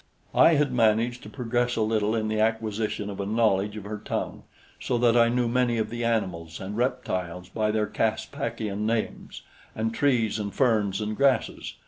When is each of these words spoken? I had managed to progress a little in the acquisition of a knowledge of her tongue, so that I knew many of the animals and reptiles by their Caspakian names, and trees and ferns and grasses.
I 0.33 0.55
had 0.55 0.71
managed 0.71 1.21
to 1.21 1.29
progress 1.29 1.75
a 1.75 1.83
little 1.83 2.15
in 2.15 2.27
the 2.27 2.39
acquisition 2.39 3.07
of 3.11 3.19
a 3.19 3.25
knowledge 3.27 3.77
of 3.77 3.83
her 3.83 3.99
tongue, 3.99 4.41
so 4.79 4.97
that 4.97 5.15
I 5.15 5.29
knew 5.29 5.47
many 5.47 5.77
of 5.77 5.91
the 5.91 6.03
animals 6.03 6.59
and 6.59 6.75
reptiles 6.75 7.49
by 7.49 7.69
their 7.69 7.85
Caspakian 7.85 8.87
names, 8.87 9.43
and 9.75 9.93
trees 9.93 10.39
and 10.39 10.51
ferns 10.51 11.01
and 11.01 11.15
grasses. 11.15 11.75